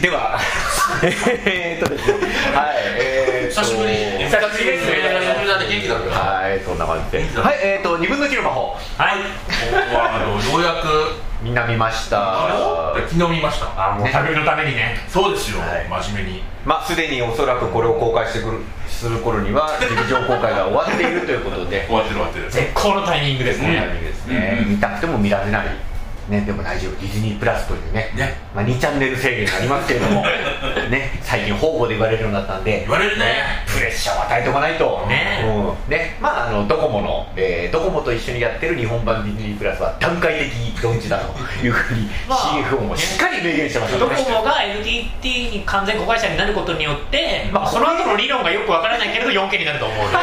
[0.00, 0.38] では。
[1.02, 2.14] えーっとですね。
[2.54, 2.76] はい。
[2.98, 3.92] えー久しぶり。
[3.94, 4.94] 久しぶりですね。
[4.94, 6.60] 久しぶりだね元気だったはい。
[6.60, 7.40] そんな感じで。
[7.40, 7.58] はい。
[7.62, 8.76] えーっと2分の1の魔法。
[8.76, 9.20] はい。
[9.96, 11.28] あの ようやく。
[11.42, 12.92] みんな見ました。
[13.08, 13.66] 昨日見ました。
[13.76, 15.00] あもう旅のためにね。
[15.08, 16.02] そうですよ、はい。
[16.02, 16.42] 真面目に。
[16.64, 18.58] まあすでにおそらくこれを公開してくる
[18.88, 21.86] する頃には劇場公開が終わっているということで。
[21.88, 22.50] 終わってる終わってる。
[22.50, 25.66] 絶好のタイミングですこのタイねミングですね、見たくても見られない
[26.28, 28.36] ね、でも大丈夫、ディズニープラスというね、ね。
[28.54, 30.24] まあ、2チャンネル制限がありますけれども、
[30.90, 33.64] ね、最近、方々で言われるようになったんで、言われるね。
[33.66, 35.44] プレッシャーを与えておかないと、ね。
[35.44, 35.90] うん。
[35.90, 36.16] ね。
[36.20, 44.16] まあ、あのドコモの、えードコモと一緒にやってる日本版ディズニープラスは段階的論知だというふうに、まあ CFO もしっかり明言してましたドね。
[44.16, 50.16] コモが NTT に完全子会社になることによって、まあまあ、その後の理論がよくわからないけれど 4K になると思う ので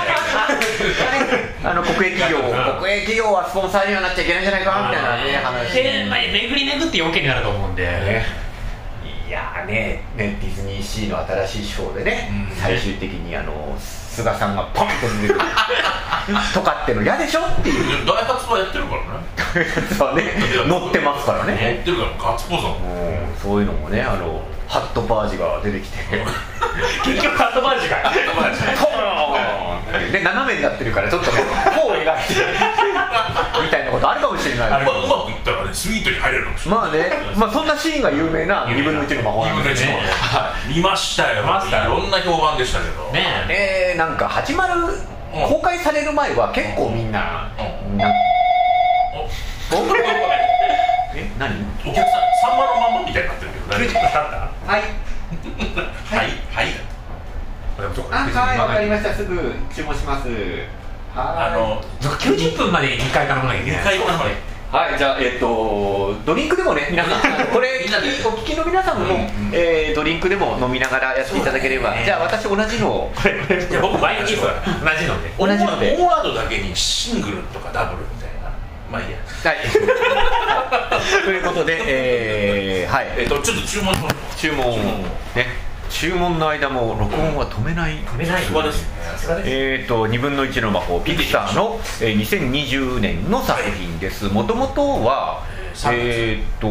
[1.64, 2.40] あの国営企業、
[2.80, 5.74] 国営企業はスポンサーにはなっちゃいけないんじゃないかみたいなね話。
[5.74, 8.26] で、まあ、巡り巡って 4K になると思うんで、ね、
[9.28, 12.56] いやーねねディズニーシーの新しいショーでね、うん。
[12.56, 15.40] 最終的にあの菅さんがポンと出てくる。
[16.54, 18.06] とかっての嫌でしょっていう。
[18.06, 19.08] ダイハツはやってるからね。
[19.98, 20.24] そうね。
[20.68, 22.64] 乗ってますからやねってるからガッツポーズ。
[22.64, 22.82] だもんう
[23.34, 23.36] ん。
[23.42, 25.98] そういうのもねあのハットパージが出てきて。
[27.04, 28.14] 結局カットバージがポー
[30.10, 31.42] ンで斜めになってるからちょっとね
[32.06, 34.72] こう描いてみたいなことあるかもしれない。
[34.72, 36.80] あるまあうまくいったらねスイートに入れるかもしれない。
[36.80, 40.00] まあね、まあ、そんなシーンが有名な2分の1の魔法なんですね
[40.68, 41.44] 見ましたよ。
[41.44, 43.12] いろんな評判でしたけど。
[43.12, 43.94] ねえ。
[43.96, 44.74] ー、なんか始まる、
[45.48, 47.52] 公開される前は結構みんな、
[47.98, 48.08] な
[49.14, 49.22] お。
[49.24, 49.28] お
[51.16, 51.30] え？
[51.40, 51.50] 何？
[51.82, 52.06] お客さん
[52.42, 54.20] サンマのまんまみたいになってるけど大丈90分経った？
[54.72, 54.82] はい。
[55.32, 55.80] 夫
[56.16, 56.26] はい。
[56.52, 56.66] はい。
[57.78, 59.14] でもそうあはいわかりました。
[59.14, 60.28] すぐ注文します。
[60.30, 60.34] は
[61.16, 64.00] あの90分まで2回頼まなきゃいけ2ない。
[64.72, 67.86] はいじゃあえっとドリンクでもね皆さんこれ
[68.26, 69.12] お聞きの皆さんも、うん
[69.54, 72.04] えードリンクでも飲みながらやっていただければ、ね。
[72.04, 73.12] じゃあ私同じのを。
[73.24, 74.42] いや僕毎日同
[75.00, 75.32] じので。
[75.40, 75.98] 同じので。
[75.98, 78.52] オンワードだけにシングルとかダブルみたいな。
[78.92, 79.18] まあいいや。
[79.18, 79.58] はい。
[81.24, 83.08] ということでえー、はい。
[83.20, 83.96] えっとちょっと注文。
[84.36, 84.78] 注文を
[85.36, 85.65] ね
[85.98, 88.44] 注文の間も録音は止めない、止めない。
[89.46, 94.26] えー、と2分の1の魔法ピクサーの、えー2020年の作品です。
[94.26, 95.42] もともとは
[95.90, 96.68] ええー、と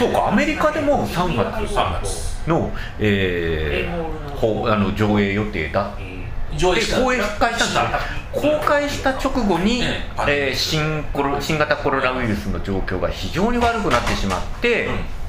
[0.00, 1.72] そうかアメリカでも3月。
[1.72, 2.48] 3月。
[2.48, 5.94] の,、えーほうあの上映予定だ。
[5.96, 7.88] で上映公開した。
[7.88, 8.00] んだ
[8.32, 15.21] 公開した直後に、ねえー新コロ新型コロナウイルスの状況が非常に悪くなってしまって、うん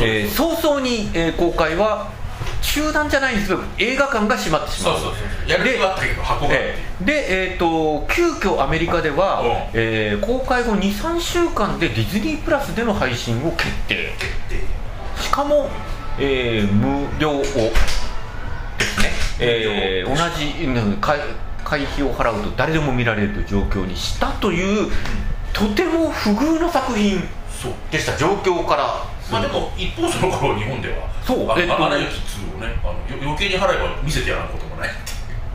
[0.00, 2.10] えー早々に、えー公開は
[2.62, 5.50] 中断じゃないんですけど映画館が閉まってしまそううそうそう。
[5.50, 6.54] やる気はあったけど箱が。
[6.54, 9.48] えーで、えー、と急遽アメリカでは、うん。
[9.74, 14.12] えー公開後23週間でディズニープラスでの配信を決定。
[14.18, 15.22] 決定。
[15.22, 15.68] しかも、
[16.18, 17.58] えー無料です
[19.02, 21.18] ね、えー同じうん会
[21.64, 24.90] 会費を払うと誰でも見られるという状況にしたという、
[25.52, 27.20] とても不遇の作品
[27.90, 28.16] でした。
[28.16, 32.74] 状況からまあでも一方その頃日本ではあそうえっとアナ雪2をね？
[32.82, 34.90] あのよ余計に払えば見せてやらんこともない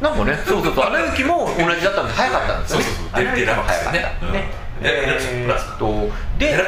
[0.02, 2.86] なんかねそうそうそう「アナ雪」も同じだったんで早かったんですよね。
[2.86, 3.36] そうそうそう。
[3.36, 4.32] デラックスね。
[4.32, 4.62] ね。
[4.84, 6.10] えーっと
[6.40, 6.64] デで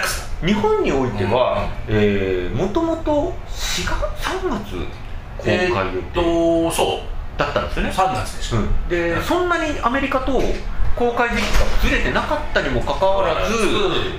[0.46, 1.96] 日本においてはうん。
[1.96, 3.90] えーもともと4月
[4.28, 4.75] 3月
[5.38, 6.22] 公開え予ーっ定
[6.70, 7.14] とそう。
[7.35, 8.88] だったんですよね、3月でした、うん。
[8.88, 10.40] でそんなにアメリカと
[10.96, 13.54] 公開時期がずれてなかったにもかかわらず、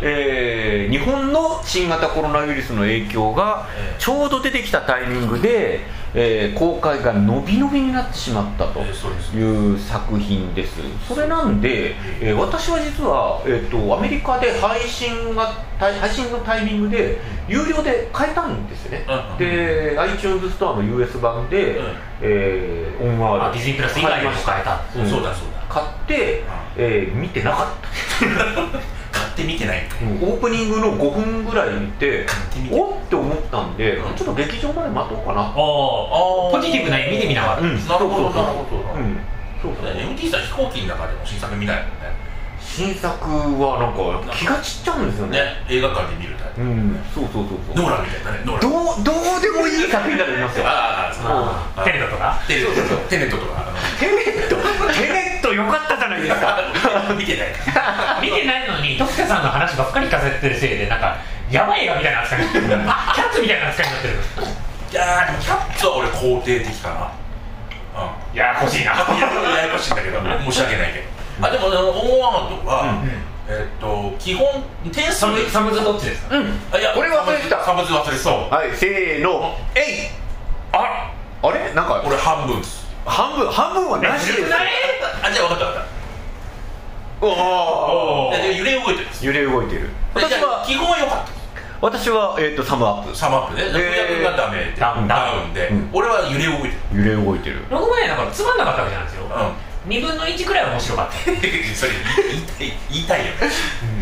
[0.03, 4.01] えー日本の新型コロナウイルスの影響がええ。
[4.01, 5.81] ちょうど出てきたタイミングで、
[6.15, 10.79] えー公開が伸び伸びになってしまったという作品です。
[11.09, 17.19] それなんで、えー私は実は、えー、とアメリカで配信が配配信のタイミングで
[17.49, 19.07] 有料で買えたんですよね、
[19.39, 21.87] で iTunes ストアの US 版で、うん。
[22.21, 24.81] えーオンワードあディズニープラス以外でも買えた。
[24.97, 26.43] うんそうだそうだ買って、
[26.77, 27.89] えー見てなかった。
[29.15, 29.83] 買って見てない。
[30.21, 32.75] オープニングの5分ぐらい見て買ってみて。
[32.75, 34.15] おっって思ったんで、うん。
[34.15, 35.53] ちょっと劇場まで待とうかな。
[35.57, 38.09] おーポジティブな意味で見ながら、うんなるほど。
[38.09, 38.43] そうそうそう。
[38.43, 39.19] なるほどうん。
[39.63, 39.93] そうそう。
[39.93, 42.25] MT さん飛行機の中でも新作見ないもんね。
[42.61, 43.13] 新作
[43.61, 45.39] はなんか気が散っちゃうんですよね。
[45.39, 46.63] ね映画館で見るタイプ。
[46.63, 46.99] うん。
[47.15, 47.85] そうそうそうそう。
[47.85, 49.05] ノーランみたいなねノーラン。
[49.05, 50.65] どうどうでもいい作品だと思いますよ。
[50.67, 51.31] ああそう。
[51.31, 51.85] あー。
[51.85, 52.41] テレトとか。
[52.49, 53.69] テネットとか。
[54.01, 54.13] テネ
[54.43, 54.57] ット？
[54.93, 55.34] テネット？
[55.53, 56.59] よかったじゃないですか。
[57.19, 57.49] 見てない。
[58.23, 61.17] 見てないのに徳田さんの話ばっかり聞かせてるせいでなんか
[61.51, 62.67] やばい映画みたいな扱いになってる。
[63.15, 64.15] キャッツみたいな扱いになってる。
[64.93, 66.95] いやーでもキャッツは俺肯定的かな。
[68.03, 68.39] うん。
[68.39, 68.93] ややこしいな。
[68.93, 69.05] やや
[69.73, 70.21] こしいんだけど
[70.51, 71.47] 申し訳ないけど。
[71.47, 73.23] あでもあのオンワードは、うん。
[73.47, 74.47] えっと基本
[74.93, 76.37] 点数サムサムズどっちですか？
[76.37, 76.61] うん。
[76.73, 77.63] あいやこれ忘れてた。
[77.63, 78.31] サムズ忘れてた。
[78.31, 79.57] はいせーの。
[79.75, 80.09] えい。
[80.73, 81.11] あ
[81.43, 81.73] あれ？
[81.75, 82.85] なんか俺半分です。
[83.07, 84.61] 半分半分はなしですない？
[84.61, 84.65] あ
[85.35, 85.95] じゃあ分かった分かっ
[87.21, 89.89] おおたで揺れ動いてる揺れ動いてる。
[90.15, 91.33] 私は基本は良かった。
[91.81, 93.17] 私は、えー、とサムアップ。
[93.17, 93.63] サムアップね。
[93.63, 95.53] へー風役がダメでダウンダウン。
[95.53, 95.91] でうん。
[95.93, 96.77] 俺は揺れ動いてる。
[96.95, 97.65] 揺れ動いてる。
[97.71, 99.27] 僕もねだからつまんなかったわけじゃないですよ。
[99.27, 99.91] うん。
[99.91, 101.13] 2分の1くらいは面白かった。
[101.25, 103.53] それ言いたい言いたいよね。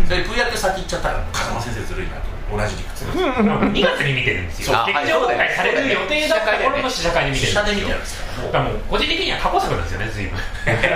[0.07, 4.85] それ風役先行っちゃったら風間先生ずるいなと同じ理屈2月に見てるんですよ。
[4.85, 8.53] 劇場公開される予定だった頃の試写会で見てるん下でですよ。
[8.53, 10.39] だからもう個人的には過去作なんですよね随分。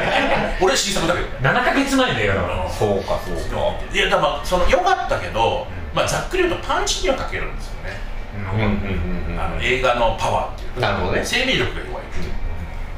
[0.60, 2.70] 俺新作だけど7ヶ月前の映画だから。
[2.70, 3.74] そうかそうか。
[3.90, 8.00] いやだからまあその良かったけど、まあ、ざっくり言うとパンチにはかけるんですよね、
[8.52, 10.80] うんうんうんうんあの映画のパワーっていう。
[10.80, 11.22] かなるほどね。
[11.24, 12.04] 生命力が弱い、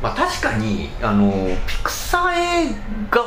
[0.02, 1.32] まあ、確かにあの
[1.66, 2.75] ピクサー映
[3.11, 3.22] 画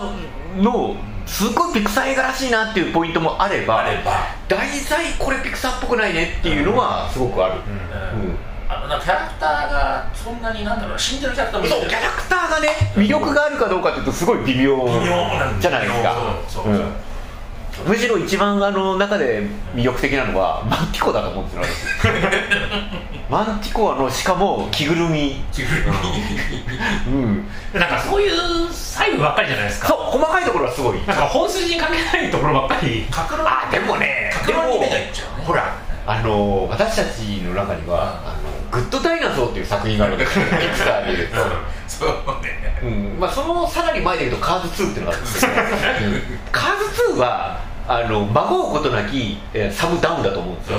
[0.61, 0.95] の
[1.31, 4.11] すごいピクサー映画らしいなっていうポイントもあればあれば、
[4.49, 11.67] 題材これピクサーっぽくないねっていうのはすごくある、キャラクターがそんなになんだろう死んでるキャラクターも。
[11.67, 14.77] そうキャラクターがね魅力があるかどうかっていうとすごい微妙
[15.59, 16.17] じゃないですか。
[17.87, 22.13] むしろ一番あの中で魅力的なのはマンティコだと思うんですよ。
[22.13, 25.41] 私 マンティコのしかも着ぐるみ。
[25.53, 25.85] 着ぐる
[27.07, 27.13] み。
[27.13, 27.47] うん。
[27.79, 29.87] なんかそういう細部ばっかりじゃないですか？
[29.87, 30.97] そう細かいところはすごい。
[30.97, 33.05] なんか本筋に関係ないところばっかり。
[33.09, 35.45] あでもね各論に目がいっちゃうね。
[35.45, 40.45] ほらあの私たちの中には「あのグッドダイナソー」っていう作品があるんですよ。
[40.59, 41.35] ピクサーでいうと、
[41.87, 42.09] そう
[42.43, 42.77] ね。
[42.83, 43.17] うん。
[43.17, 46.21] まあ、そのさらに前でいうと「カーズ2」っていうのがあるんですけど、うん。
[46.51, 46.77] カー
[47.07, 50.77] ズ2はあの紛うことなき、えーサムダウンだと思うんですよ、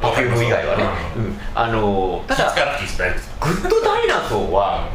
[0.00, 0.84] パフューム以外はね、
[1.16, 1.38] うん。
[1.54, 2.54] あのただ
[3.40, 4.88] グッドダイナソーは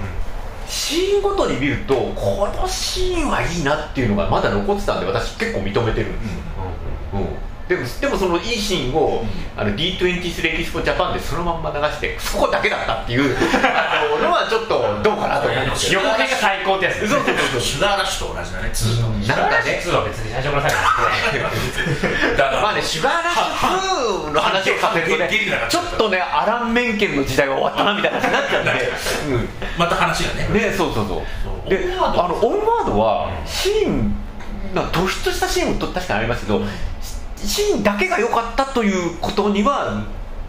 [0.67, 6.31] シーンごとに見るとこのシーンはいいなっていうのがまだ残ってたんで私結構認めてるんです、
[7.13, 9.23] うんでもでもそのいいシーンを、
[9.57, 13.35] あの D23 レキスポジャパンでそのまんま流してそこだけだったっていう。
[13.63, 16.01] あののはちょっとどうかなと思うんですよ。
[16.01, 17.07] 横編が最高ってやつ。
[17.07, 17.61] そうそうそうそう。
[17.61, 19.49] シュガーラッシュと同じだね2のなん。
[19.49, 21.49] かね2は別に最初から最後ま
[22.37, 25.29] だからまあねシュガーラッシュ2の話をさせるとね
[25.69, 30.47] ちょっとねアラン・メンケンの時代が終わったなみたいな話になっちゃうんで、う んまた話がね。
[30.49, 31.23] ねそうそうそ
[31.67, 31.69] う。
[31.69, 34.15] であのオンワードはシーン
[34.73, 36.61] 突出したシーンもと確かにありますけど
[37.43, 40.03] シーンだけが良かったということには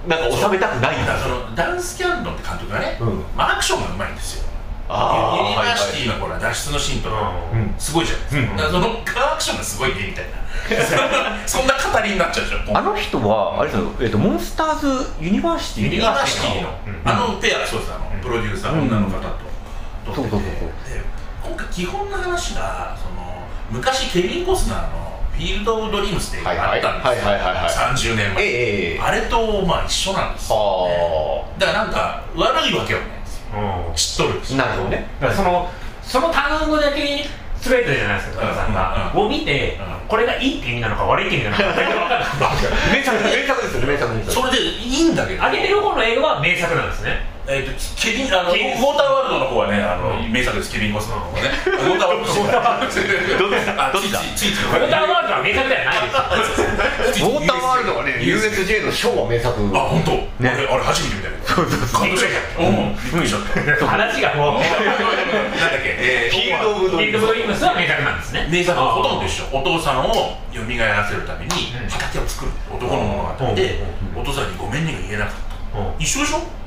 [0.06, 1.18] なんか収めたくないんだ。
[1.18, 3.24] そのダン・スキャンロンって監督がね、うん。
[3.36, 4.44] まあアクションがうまいんですよ。
[4.86, 7.74] あーユニバーシティのほら脱出のシーンとか、うん。
[7.78, 8.56] すごいじゃないですか,、うん。
[8.56, 10.44] だからそのカーアクションがすごいねみたいな。
[11.46, 17.00] そんな語りになっちゃうでしょあの人はあれですよ、えっとモンスターズユニバーシティユニバーシティの、うん。
[17.04, 17.92] あのペアそうです。
[17.92, 18.80] あの、プロデューサー、うん。
[18.82, 20.28] 女の方と撮ってて。
[20.28, 20.40] そうそうそうそう。
[20.40, 21.04] で
[21.42, 23.34] 今回基本の話がその
[23.70, 27.30] 昔ケビン・コスナーの「フィールド・オブ・ドリームス」っていうのがあったんですよ。
[27.30, 27.64] はいはいはいはい。
[27.64, 33.60] はい30年前、ええええあれとまあ一緒なんですよ、はだからなんか悪いわけはないんですよ。
[33.88, 33.94] うん。
[33.94, 35.08] 知っとるんですあなるほどね。
[35.20, 35.70] だからその
[36.02, 37.24] その単語だけに
[37.64, 39.26] 滑ったじゃないですかさんが、うん。
[39.26, 40.08] を見て、うん。
[40.08, 45.42] これがいいって意味なのか悪いって意味なのか全然分からなかった名作名作ですよね名作それでいいんだけど。
[45.42, 50.32] 上げてる方の映画は名作なんですねえー、とケビンあのウォーターワールドの方はねあの、うん。
[50.32, 51.50] 名作ですケビン・コスナーの方はね。
[51.68, 57.28] ウォーターワールドウォーターワールどっちだあどっちだついついついついウォーターワールドは名作ではないですよ。
[57.28, 59.52] ウォーターワールドはね USJ のショーは名作。
[59.76, 60.48] あ本当、ね。
[60.48, 61.52] あれあれ初めて見た
[61.92, 62.96] 感動しちゃったうん。
[62.96, 63.86] びっくりしちゃった。
[63.92, 64.64] 話がもう。
[64.64, 68.48] なんだっけ、えフィールド・オブ・ドフィールド・リームドムスは名作なんですね。
[68.48, 69.44] 名作ほとんど一緒。
[69.52, 71.90] お父さんを蘇らせるためにうん。
[71.92, 72.52] 畑を作る。
[72.72, 73.02] 男の
[73.36, 73.84] 物語で
[74.16, 74.22] うん。
[74.22, 75.34] お父さんにごめんねが言えなかっ
[75.74, 75.78] た。
[75.78, 75.94] うん。
[76.00, 76.63] 一緒でしょ？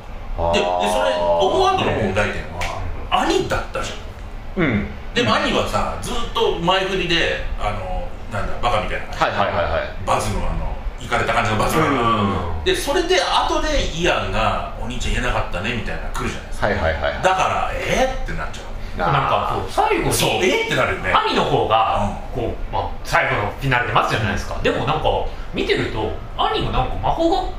[0.54, 4.64] ででそれオンワードの問題点は兄だったじゃん。
[4.64, 4.88] うん。
[5.14, 9.38] でも兄はさずっと前振りであのなんだバカみたいな感じ。
[9.38, 10.06] はいはいはいはい。
[10.06, 11.86] バズのあのいかれた感じのバズの。
[11.86, 12.64] うん。
[12.64, 13.68] でそれで後で
[13.98, 16.68] イアンが「お兄ちゃん言えなかったね」みたいなの来るじゃないですか。
[16.68, 18.68] はいはいはいだからえー、ってなっちゃう。
[18.98, 21.14] なんか最後そうにえー、ってなるよね。
[21.14, 24.60] 兄の方がこう、まあ、最後のフィナーレで待つじゃないですか。
[24.64, 25.08] でもなんか
[25.54, 27.50] 見てると兄がなんか魔法が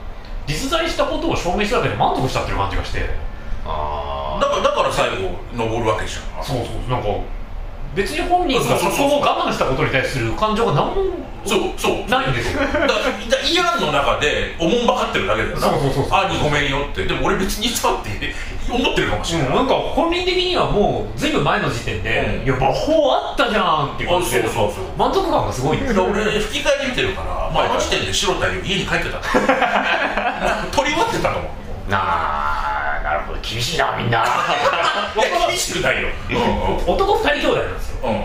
[0.49, 3.11] 実在したことを証明しただけで満足しちゃってる感じがして。
[3.67, 6.43] あだからだから最後登るわけじゃん。
[6.43, 6.91] そうそう。
[6.91, 7.09] なんか
[7.95, 10.95] 別に本人がそこを我慢したことに対する感情が何も
[11.45, 12.11] そうそう。
[12.11, 12.61] ないんですよ。
[12.61, 15.61] だからだイアンの中でおもんばかってるだけだよな。
[15.63, 16.21] そうそうそうそう。
[16.27, 17.05] 兄ごめんよって。
[17.07, 18.35] でも俺別にさって
[18.69, 22.45] 思ってるかもしれない、なんか本人的にはもうずいぶん前の時点で、うん。
[22.45, 26.05] いや魔法あったじゃんっていう感じであそうそうそう満足感がすごいんですよ。
[26.05, 29.19] 俺吹き替えで見てるから、まあ、あの時点で白田より家に帰ってた。
[30.77, 31.49] 取り終わってたと思
[31.89, 32.68] うなあ
[33.09, 34.19] なるほど厳しいなみんな。
[35.17, 36.37] いや厳しくないよ、うん。
[36.37, 36.39] う
[36.93, 37.97] ん男二人兄弟なんですよ。
[38.05, 38.25] うん。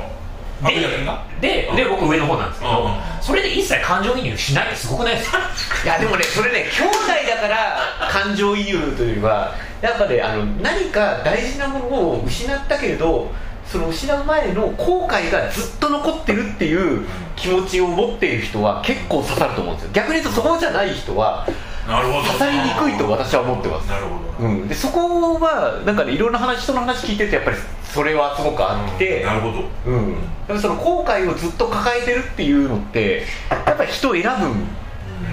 [1.41, 5.37] でで僕上の方なんですけど、うんそれで一切感情移入しないってすごくないですか？
[5.85, 6.97] いやでもねそれね兄弟
[7.29, 7.77] だから
[8.11, 13.31] 感情移入というよりはやっぱねあの何か大事なものを失ったけれど
[13.65, 19.91] その失う前の後悔がずっと残ってるっていう気持ちを持っている人は結構刺さると思うんですよ。
[19.93, 21.47] 逆に言うとそうじゃない人は
[21.87, 22.27] なるほど。
[22.27, 23.87] 刺さりにくいと私は思ってます。
[23.89, 24.09] なるほ
[24.43, 29.63] ど、うん、でそこはなんかねいろんな話人の話聞いててやっぱりそれはすごくあって、なるほど。
[29.85, 34.47] うん、だからその後悔をずっと抱えてるっていうのってやっぱり人を選ぶ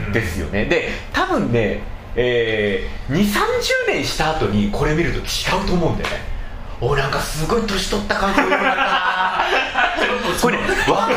[0.09, 0.65] んですよね。
[0.67, 1.83] で多分ね、
[2.17, 3.33] えー、2 3 0
[3.89, 5.23] 年した後にこれ見ると違
[5.63, 6.31] うと思うんだよね。
[6.83, 9.45] おなんかすごい年取った感じになったな
[10.41, 11.15] これね若い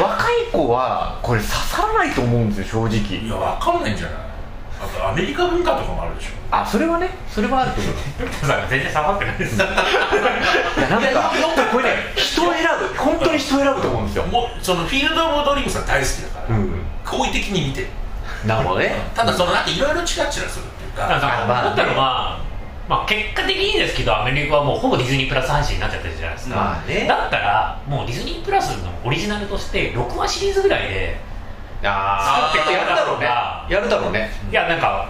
[0.00, 3.18] 若い子はこれ刺さらないと思うんですよ正直。
[3.18, 4.31] いやわかんないんじゃない？
[4.82, 6.30] あとアメリカ文化とかもあるでしょ。
[6.50, 7.94] あそれはねそれはあると思う
[8.46, 9.38] さん全然下がってない。
[9.38, 9.66] ですいや
[10.90, 11.32] なんか
[11.70, 14.24] これね人を選ぶ本当に人を選ぶと思うんですよ。
[14.26, 16.82] もうそのフィールド・オブ・ドリームスが大好きだから、うん。
[17.04, 17.82] 好意的に見て。
[17.82, 17.88] る
[18.44, 18.92] なるほどね。
[19.14, 21.06] ただそのなんかいろいろチラチラするっていうか。
[21.06, 22.42] 思ったのは、
[22.88, 27.06] まあ、結果的にですけどアメリカはもうほぼディズニープラス配信になっちゃってるじゃないですか、まあね。
[27.06, 31.16] だったらもうディズニープラスのオリジナルとして6話シリーズぐらいで
[31.90, 33.26] あ作ってやるだろうね。
[33.26, 34.30] あやるだろうね。
[34.50, 35.08] いやなんか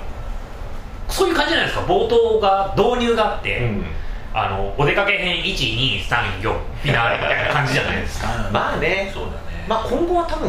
[1.09, 1.85] そういう感じじゃないですか。
[1.87, 3.85] 冒頭が導入があって、うん。
[4.35, 8.29] あのお出かけ編1234フィナーレみたいな感じじゃないですか。
[8.53, 9.11] まあね。
[9.13, 9.37] そうだね。
[9.69, 10.49] まあ今後は多分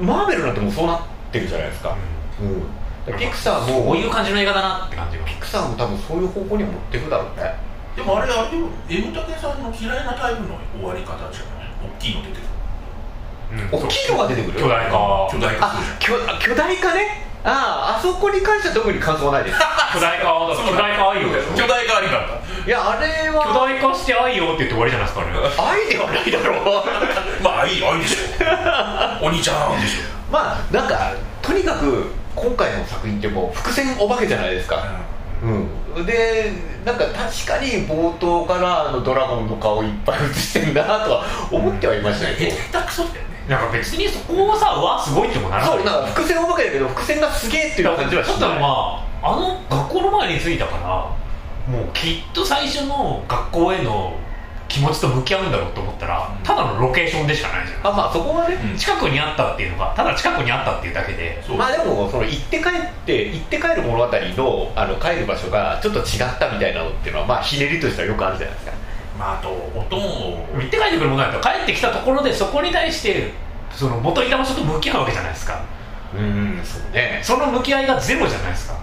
[0.00, 1.00] うんマーベルなんてもうそうなっ
[1.32, 1.96] てるじゃないですか。
[2.40, 2.44] う
[3.12, 3.18] ん。
[3.18, 7.54] ピクサーもこういう感じの映画だなって感じがピクサーも多分そういう方向には持っていくだろうね。
[7.96, 11.70] でもあれあれでも M タケさんの嫌いなタイプの終わり方じゃない？
[11.98, 12.45] 大きいの出てくる
[13.52, 13.78] うん。
[13.80, 14.60] 大きいのが出てくる？
[14.60, 15.28] 巨大化。
[15.30, 15.72] 巨大化。
[16.00, 17.22] 巨巨大化ね？
[17.44, 19.58] あああそこに関しては特に感想はないです。
[19.94, 22.18] 巨大化だ巨大化愛よでしょ巨大化ありだ。
[22.18, 22.20] っ
[22.66, 26.84] いやあれ巨は大化して愛よって言って終わりじゃないですかね愛ではないだろう。
[27.44, 34.82] た まあいい愛でしょお兄ちゃんでしょ まあなんかとにかく今回の作品ってもう伏線お化けじゃないですか。
[35.40, 36.50] うん、で
[36.84, 45.76] なんか確かに冒頭からあのドラゴンの顔いっぱい映してんだなとは思ってはいましたけど、下手くそだよねなんか別にそこをさうわすごいってもならない。
[45.76, 48.54] そうなんか伏線お化けだけど伏線がすげえっていう感じはしない。
[48.54, 54.12] らまああの学校の前に着いたからもうきっと最初の学校への
[54.68, 57.86] 気持ちと向き合うんだろうと思ったらただのロケーションでしかないじゃん。
[57.86, 61.40] あまあそこはね、うん近くにあったっていうのがただ近くにあったっていうだけで。
[61.56, 62.70] まあでもその行って帰っ
[63.06, 68.75] て行って帰る物語のあの帰る場所がちょっと違ったみたいなのっていうのはまあひねりとしてはよくあるじゃないですか
[69.18, 73.32] まああと音も行って帰ってくるものだと帰ってきたところでそこに対して
[73.70, 75.64] その元いた場所と向き合うわけじゃないですか。
[76.14, 77.20] うんそうね。
[77.22, 78.78] その向き合いがゼロじゃないですか。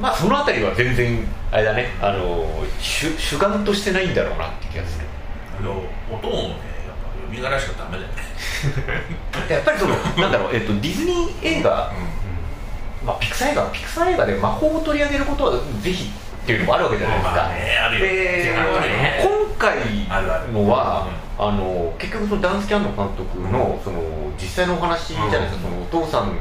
[0.00, 1.88] まあそのあたりは全然あれだね。
[2.00, 2.46] あの
[2.80, 5.06] 主主眼としてないんだろうなって気がする。
[5.58, 5.80] あのね
[7.40, 8.24] やっぱ蘇らしかダメだよね。
[9.50, 11.92] やっぱりその なんだろう、えっと、ディズニー映画、
[13.04, 16.10] まあ、ピクサー映画ピクサー映画で魔法を取り上げることはぜひ
[16.44, 18.06] っていうのもあるわけじゃないですか、まあねあるよ。
[18.06, 19.20] ね。
[19.22, 19.78] 今回
[20.52, 21.08] のは、
[21.38, 24.02] あの結局そのダンスキャンの監督の,、その
[24.38, 26.36] 実際のお話じゃないですか、そのお父さん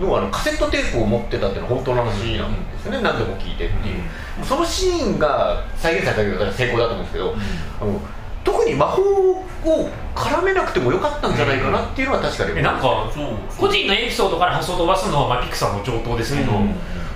[0.00, 7.34] のあのカセットテープを持ってたっていうのは本当の話なんですよね、何でも聞いてっていう、そのシーンが再現されたけど成功だと思うんですけど、
[7.80, 8.00] あの
[8.44, 9.44] 特に魔法を
[10.14, 16.66] 絡めなくてもよかったんじゃないかなっていうのは確かに思いますえなんか個人のエピソードから発想を飛ばすのは、まあ、ピクサーの上等ですけど、うん。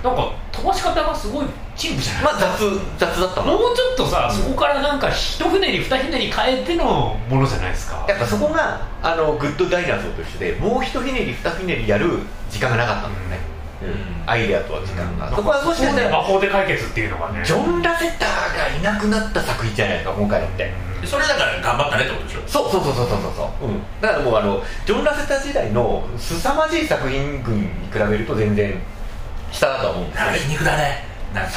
[0.03, 2.23] なんか飛ばし方がすごい陳腐じゃない？
[2.23, 3.47] まあ雑雑だったな。
[3.47, 8.05] もうちょっとさ、そこからなんか一ひねり二ひねり変えてのものじゃないですか。
[8.07, 13.39] やっぱそこがあのグッドダイナソーと一緒でもう一ひねり二ひねりやる時間がなかったんだよね、
[13.83, 13.85] う
[14.27, 14.29] ん。
[14.29, 15.35] アイデアとは時間が、うん。
[15.35, 17.43] そこはもしかした魔ら法で解決っていうのがね。
[17.45, 22.41] ジョン・ラセッターがいなくなった作品じゃないですか今回のって、でそれだから頑張ったねってことでしょ？
[22.47, 28.77] そうそうそうそうそうそう、うん、だからもうあのジョン・ラセッター時代の凄まじい作品群に比べると全然
[29.51, 31.51] 下だとは思うんですよあれ皮肉だねなんか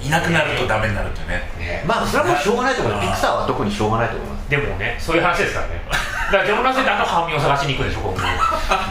[0.00, 1.44] いなくなるとダメになるってね。
[1.58, 1.84] ね。
[1.86, 4.50] まあそれはもうしょうがないと思いますピクサーは特にしょうがないと思います。
[4.50, 5.82] でもねそういう話ですからね。
[5.90, 5.92] だ
[6.30, 8.18] からジョン・ラセッターの半身を探しに行くでしょ今後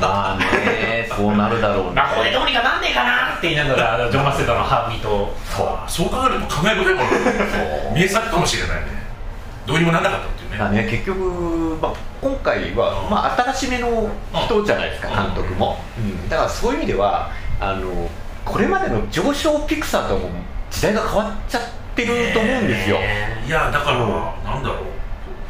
[0.01, 5.33] まあねそうなるだろう魔法でどうにかなんねえかなって言いながらジョン・ラセッターの半身と。
[5.45, 5.89] そう。
[5.89, 8.99] そう考えると考え深いもの名作かもしれないね。
[9.65, 10.57] どうにもならなかったっていうね。
[10.57, 11.19] まあね、結局、
[11.81, 15.15] まあ、今回は、まあ、新しめの人じゃないですか、うん。
[15.33, 16.29] 監督も、うん。
[16.29, 18.09] だからそういう意味ではあの
[18.45, 20.31] これまでの上昇ピクサーとはもう
[20.71, 21.61] 時代が変わっちゃっ
[21.95, 22.97] てると思うんですよ、
[23.45, 24.09] いやだから、うん
[24.43, 24.89] なんだろう。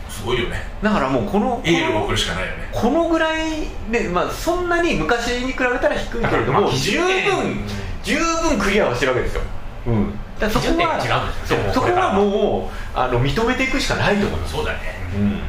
[0.09, 0.61] すごいよね。
[0.83, 2.69] だからもうこのエールを送るしかないよね。
[2.73, 7.65] このぐらい、ねまあ、そんなに昔に比べたら低いけれども、十分
[8.03, 9.41] 十分クリアはしてるわけですよ、
[9.87, 11.59] うん、だそこは違うんですよ。
[11.63, 14.53] そうそこはもうあの認めていくしかないと思います。
[14.53, 14.79] そうだね。
[15.15, 15.39] うん、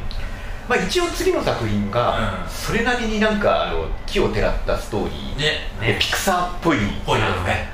[0.70, 2.48] まあ、一応次の作品がうん。
[2.48, 5.66] それなりになんかあの木をてらったストーリー、ね。
[5.80, 6.78] でピクサーっぽい。
[7.04, 7.66] ぽいよね。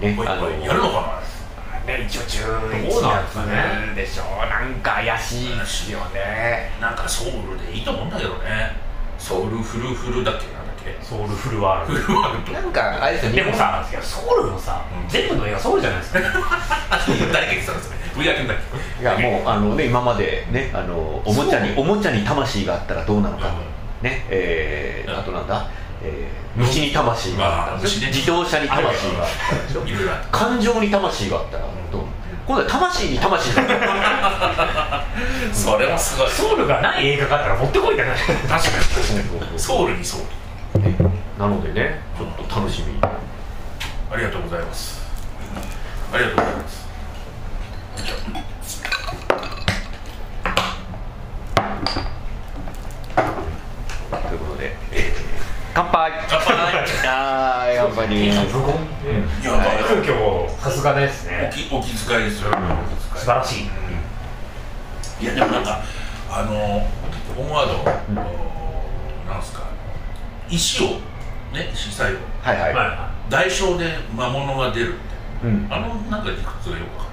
[0.00, 0.16] ね。
[0.26, 1.20] あのぽいぽいやるのか
[1.86, 3.92] ね一応11どうなんですかね。
[3.92, 6.70] 月でしょなんか怪しいですよね。
[6.80, 8.72] ななんかソウルでいいと思うんだけどね。
[9.18, 10.96] ソウルフルフルだっけなんだっけ。
[11.04, 12.52] ソウルフルワーフルルワールド。
[12.54, 16.20] なんかあれですよドでもさソウルもさ、うん全部の映画ソウルじゃないですか。
[17.34, 23.52] 誰が言ってたんですかいやもうあのね今までねあのおもちゃにおもちゃに魂があったらどうなのかと、
[24.02, 25.18] ねえーうん。
[25.18, 25.68] あとなんだ、
[26.02, 28.82] えー虫に魂があった自動車に魂
[29.14, 29.28] があっ
[30.32, 32.02] た感情に魂があったらどう
[32.44, 36.30] 今度は魂に魂があったらそれはすごい。
[36.30, 38.78] ソウルがない映画があったら持ってこいってな確か
[39.52, 39.58] に。
[39.58, 40.96] ソウルにソウルね。
[41.38, 42.98] なのでねちょっと楽しみ。
[43.00, 45.00] ありがとうございます。
[46.12, 46.79] ありがとうございます
[54.10, 55.30] ということで、えー
[55.72, 56.12] 乾杯。
[56.28, 56.54] 乾杯。
[57.06, 58.08] あー乾杯。
[58.08, 58.52] にいやだか
[59.44, 62.50] ら空虚さすがですおね気お気遣いですよ、
[63.14, 63.64] 素晴らしい。
[65.22, 65.80] いやでもなんか
[66.30, 66.54] あの
[67.38, 68.14] オンワード、うん
[69.28, 69.62] なんすか
[70.48, 70.86] 石を
[71.52, 72.16] ね石材を。
[72.42, 74.94] はいはい、は代償で魔物が出る
[75.42, 75.68] みうん。
[75.70, 77.09] あのなんか理屈がよく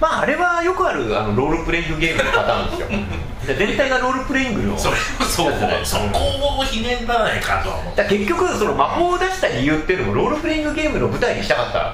[0.00, 2.88] まああれはよくあるあのロールプレイングゲームのパターンですよ。
[3.46, 5.52] で全体がロールプレイングのるそれそう
[5.84, 11.92] そこをひねらないかとは思っ結局その魔法を出した理由っていうのもロールプレイングゲームの舞台にしたかったっ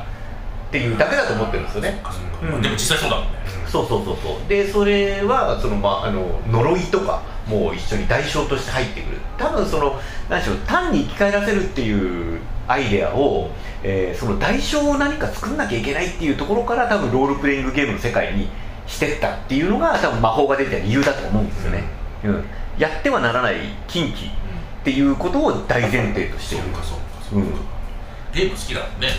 [0.72, 2.02] ていうだけだと思ってるんですよね。
[2.42, 2.62] うん。
[2.62, 3.30] でも実際そうだもんね。
[3.68, 4.48] そうそうそうそう。
[4.48, 9.18] でそれはその、まあ、あの呪いとかも一緒に代償として入ってくる。
[9.38, 13.50] 多分その何でしょう単に生き返らせるっていうアイデアを、
[13.82, 18.48] えーその代償を何か作んなきゃいけないっていうところから多分ロールプレイングゲームの世界に
[18.86, 21.84] してったっていうのが多分魔法が出た理由だと思うんですよね、
[22.24, 22.44] うん。
[22.78, 23.56] やってはならない
[23.86, 24.28] 禁忌っ
[24.84, 26.62] ていうことを大前提としてる。
[27.30, 27.44] そうん。
[28.32, 29.12] ゲーム好きだもんねね。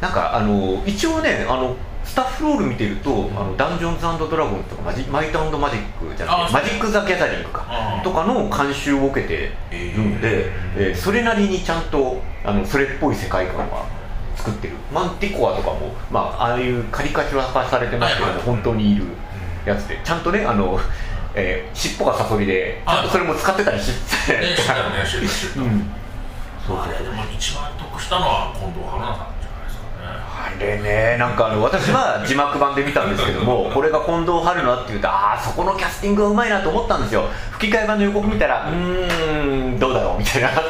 [0.00, 10.94] なんかあの一応ねあのスタッフロール見てると、あのダンジョンズドラゴンズとかマジマイトマジックじゃなくあてマジック・ザ・ギャザリングかあとかの監修を受けてるんで、えー。
[10.94, 13.86] それなりにちゃんとあのそれっぽい世界観は
[14.36, 14.74] 作ってる。
[14.92, 18.46] マンティコアとかも、まあ、ああいうカリカチュア化されてますけども、はいはい。
[18.46, 19.04] 本当にいる
[19.64, 20.78] やつでちゃんとねあの、
[21.34, 25.00] えー尻尾がサソリでちゃんとそれも使ってたりしてたよねそうあ
[26.66, 29.33] そうそうれでも一番得したのは近藤春菜さん
[30.58, 40.62] れね、なんかあの私は字幕版で見たんですけども、 これが近藤春菜っていうと、ああ、そこのキャスティングがうまいなと思ったんですよ、吹き替え版の予告見たら、うーん、どうだろうみたいな、と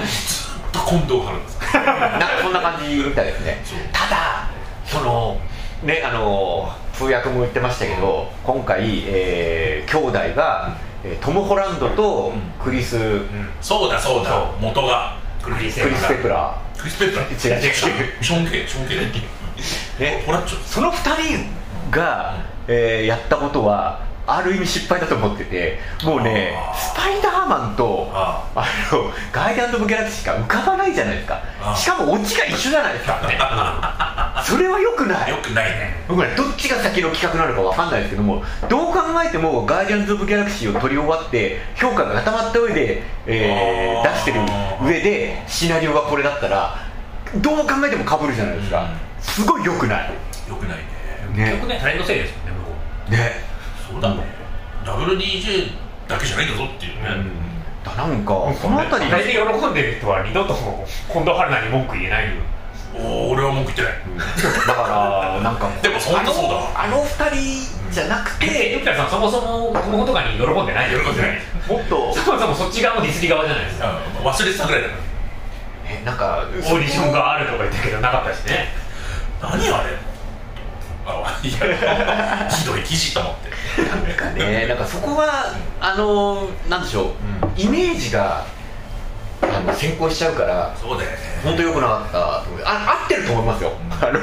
[0.86, 3.64] 近藤春菜さん そんな感じみたいですね。
[3.92, 4.48] ただ、
[4.86, 5.36] その、
[5.82, 10.70] ね、あの通訳も言ってましたけど、今回、えー、兄弟が、
[11.04, 13.26] えートム・ホランドとクリス、ク
[13.60, 14.30] そうだそうだ。
[14.30, 17.48] そう元がクリスペプラクリス・ペプラー。
[17.48, 17.74] 違う違う。
[17.74, 19.22] ショーン・ケイショーン・ケイ
[19.98, 31.42] ね、ホラッチョその2人が、えーやったことはある意味失敗だと思っててもうねスパイダーマンとああのガイダンド・オブ・ギャラクシーしか浮かばないじゃないですか。
[31.76, 33.20] しかもオチが一緒じゃないですか、
[34.42, 35.30] それはよくない。
[35.30, 36.04] よくないね。
[36.08, 44.40] 僕ねどっちが先の企画なのかわかんないですけどもどう考えてもガーディアンズ・オブ・ギャラクシーを撮り終わって評価が固まった上で、えー出してる
[44.82, 46.76] 上でシナリオがこれだったら
[47.36, 50.10] どう考えてもかぶるじゃないですか、うんすごいよくない。
[50.48, 50.84] よくないね。
[51.34, 51.44] ね。
[51.50, 53.32] 結局ねタレントせいですよね向こね。
[53.90, 54.22] そうだね。
[54.84, 55.72] WDJ
[56.08, 57.08] だけじゃないんだぞっていうね、
[57.82, 59.10] だなんかうこの辺り。
[59.10, 62.42] 大体喜んでる人は二度と近藤春菜に文句言えないよ。
[62.94, 64.66] お俺は文句言ってない。
[64.68, 66.70] だからなんか でも本当そうだわ。
[66.76, 71.40] あのあの二人じゃなくでてゆきたさんそもそも子供とかに喜んでない喜んでない。
[71.66, 73.88] もっとそもそもそっち側のディスり側じゃないですか。
[73.88, 74.94] うん忘れてたぐらいだか
[75.86, 78.68] えなんかオーディションがあるとか言ったけどなかったしね。
[78.78, 78.83] ら
[79.50, 79.96] 何あれ。
[81.06, 83.50] あいやひどい記事と思って。
[83.82, 87.12] なんかねなんかそこはあのなんでしょう、
[87.56, 88.46] イメージが
[89.42, 91.16] あの先行しちゃうからそうだよね。
[91.42, 92.18] 本当良くなかった
[92.64, 94.20] あ合ってると思いますよ、あの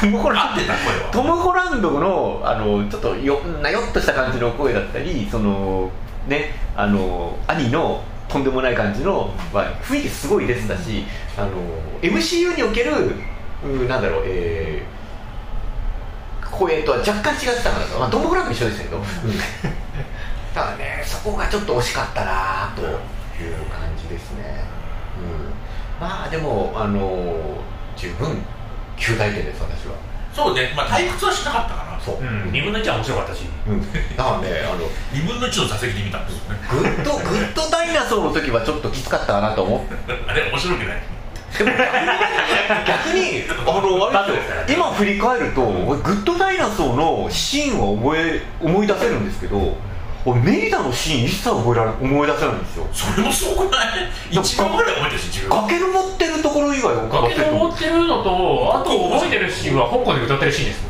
[0.00, 1.10] トム・ホラン合ってた声は。
[1.12, 5.90] トム・ホランドのあのちょっとよなよっとした感じの声だったりその
[6.26, 11.04] ねあの兄のとんでもない感じの、まあ、雰囲気すごい出てたし
[11.36, 11.50] あの
[12.00, 13.22] MCU におけるうん
[13.88, 15.02] なんだろうえー
[16.52, 19.00] 声とは若干違ってたかなと、まあ、トム・ホランドも一緒でしたけど、
[20.54, 22.90] ただねそこがちょっと惜しかったなという
[23.70, 24.62] 感じですね、
[25.18, 27.56] うん、まあでもあの
[27.96, 28.44] 十分
[28.98, 29.94] 及第点です私は。
[30.32, 32.00] そうねまあ退屈はしなかったかな。
[32.00, 33.44] そう、うん、2分の1は面白かったし。
[33.66, 36.52] うん、だからねあの2分の1の座席で見たんですよ。
[36.52, 41.02] ねグッドグッドダイナソーの時はちょっときつかったかなと思って あれ面白くない
[41.58, 41.70] でも
[42.86, 44.76] 逆にあのあれですよ。
[44.76, 48.18] 今振り返ると俺グッドダイナソーのシーンは思い
[48.60, 49.76] 思い出せるんですけど
[50.24, 52.86] 俺メリダのシーン一切覚えられ思い出せないんですよ。
[52.92, 54.08] それもすごくない？
[54.30, 55.60] 一番ぐらい覚えてるし自分。
[55.62, 60.84] 崖登ってるところ以外は崖登ってるのとあと覚えてるシーンは香港で歌ってるシーンです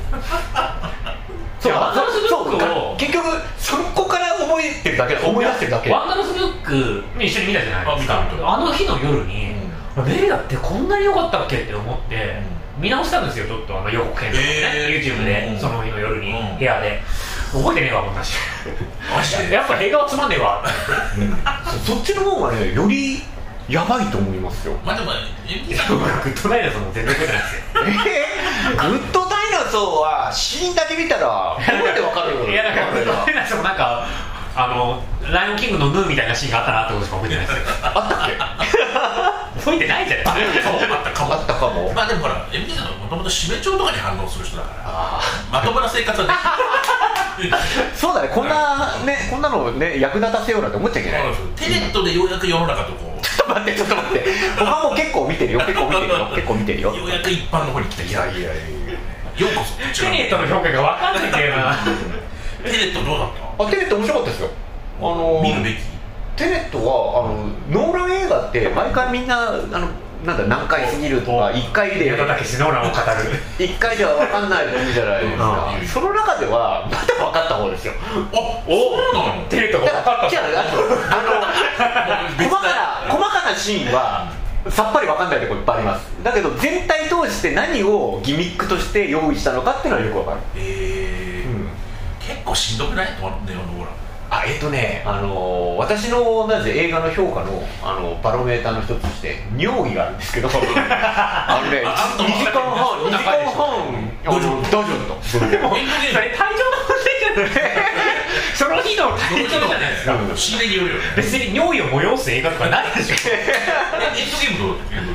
[1.61, 3.27] そうワンダースブックそうを結局
[3.59, 5.90] そこから覚えてるだけ思い出してるだけ。
[5.90, 8.29] ワンダースブック一緒に見たじゃないですか。
[8.44, 9.55] あの日の夜に、
[9.96, 12.40] メリダってこんなに良かったっけって思って、
[12.78, 15.16] 見直したんですよちょっとあの予告編とかね、えー。
[15.16, 15.59] YouTube で、うん。
[15.61, 16.59] その日の夜に、うん。
[16.59, 17.00] 部屋で。
[17.52, 18.35] 覚えてねえわこんなし
[19.52, 20.64] やっぱ映画はつまんねえわ。
[21.85, 23.22] そっちの方がねより
[23.68, 24.74] やばいと思いますよ。
[24.83, 27.62] まあでもグッドナイトも全然覚えてないですよ
[28.07, 34.07] えー、グッドダイナソーはシーンだけ見たら覚えてわかるいやなんかグッドナイトもなんか
[34.57, 37.64] あのライオンキングのヌーみたいなシーンがあったなってことしか覚えてないですよ。
[37.83, 39.21] あったっけ？
[39.64, 41.35] 覚えてないじゃないですかそう あったかも。
[41.35, 41.92] あったかも。
[41.94, 45.20] まあでもほらエンディさんはもともと指名帳とかに反応する人だからあ
[45.51, 47.59] まともな生活はできな
[47.94, 48.29] そうだね。
[48.29, 51.22] こんなねこんなのね役立たせようなんて思っちゃいけない。
[51.57, 54.25] テレットでようやく世の中とこうちょっと待ってちょっと待って。
[54.59, 55.61] 他も結構見てるよ。
[55.61, 56.27] 結構見てるよ。
[56.35, 56.94] 結構見てるよ。
[56.94, 58.48] ようやく一般の方に来たいやいやいや
[59.38, 61.77] ようこそテネットの評価が分かんないんだよな。
[62.64, 63.64] テレットどうだった？
[63.64, 64.48] あテネット面白かったですよ。
[65.01, 65.77] あの見るべき
[66.37, 69.88] テネットはあのノーラン映画って毎回みんなあの
[70.25, 72.05] なんだ何回すぎるとか1回で。
[72.05, 73.05] 宮田武史ノーランを語る。
[73.59, 75.75] 一回では分かんないじゃないですか。
[75.81, 75.87] うん。
[75.87, 77.92] その中ではまだ分かった方ですよ。
[77.92, 80.45] あそうなのテネットが分かったじゃあ
[81.11, 84.31] あの細かな細かなシーンは
[84.68, 86.07] さっぱり分かんないところいっぱいあります。
[86.23, 92.27] だけど全体通して何をギミックとして用意したのかっていうのはよく分かる、えー。
[92.29, 93.07] 結構しんどくない？
[93.07, 93.90] ネオンのほら
[94.35, 100.49] あえっとね、あのー私のなぜ映画の評価のあのバロメーターの一つとして尿意があるんですけど。
[100.53, 103.21] あのねあ2時間半2時間
[103.53, 104.95] 半大丈夫大丈
[105.35, 106.57] 夫とでもエンドゲームそれ退場の
[106.88, 107.85] 問題じゃない
[108.55, 113.16] その日の退場じゃないですかうん仕入れによるよね別に尿意を催す映画とかないでしょ。
[113.29, 113.53] え
[114.07, 114.59] エンドゲーム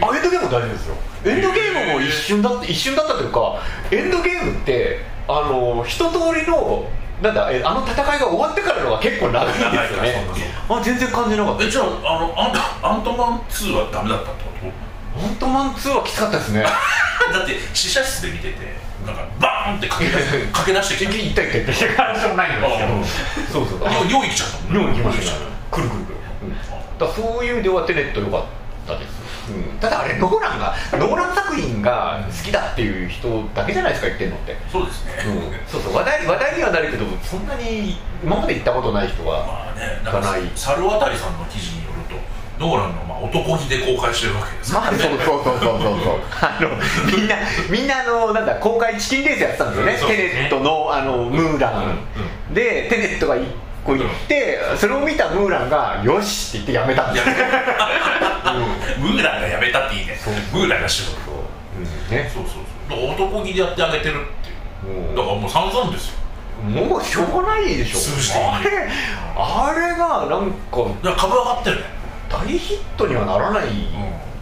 [0.02, 0.16] どう？
[0.16, 0.96] エンドゲーム大丈夫ですよ。
[1.26, 3.56] エンドゲームも一瞬だって一瞬だったというか
[3.92, 6.86] エンドゲームってあの一通りの
[7.22, 10.14] なんだえあの戦いが終わってからのが結構長いんですよね。
[10.70, 11.64] あ全然感じなかった。
[11.66, 14.72] えじゃああのアントアントマン2はダメだったってこ
[15.18, 16.64] アントマン2はきつかったですね。
[16.64, 16.70] と
[17.34, 21.16] だって試写室で見ててなんかバーンって駆け出して 駆け出してきた。
[21.18, 22.94] いったいったいった手からしょうもないんですけど。
[22.94, 23.80] うんそう。
[23.80, 25.34] そうあ尿尿意来ちゃったもん尿に来ました。
[25.72, 28.44] くるくるくる、うん、だそういう意味ではテネット良かっ
[28.86, 29.17] たです、
[29.50, 34.56] うん、ただあれノーランがノーラン作品が好きだっていう人だけじゃないですか言ってんのって。
[34.72, 40.42] そうですね、うん、そうそう話題話題にはなるけどそんなに今まで行ったことない人はまあねなんかがない。
[40.56, 43.04] 猿渡さんの記事によるとノーランの？
[43.04, 46.20] まあ男気で公開してるわけですまあそうそうそうそうそう。
[46.42, 46.70] あの
[47.16, 47.36] みんな
[47.70, 49.98] みんなあのなんだ公開チキンレースやってたんですよね。
[49.98, 53.44] そうテネットのあのムーラン、でテネットが一
[53.88, 57.30] 個行ってそれを見たムーランがよしって言ってやめたんです。
[57.30, 57.36] よ、
[59.00, 60.20] ムーランがやめたっていいね。
[60.52, 61.32] ムーランが仕事。
[61.80, 62.16] うん。
[62.16, 62.30] ね。
[62.34, 62.54] そうそう
[62.90, 63.12] そう。
[63.14, 64.50] 男気でやってあげてるって
[64.90, 65.14] いう。
[65.14, 66.16] もだからもう散々ですよ。
[66.64, 68.52] うもうしょうがないでしょ。
[68.52, 68.90] あれ
[69.38, 71.84] あれがなんか株上がってるね。
[72.30, 73.68] 大ヒットにはならない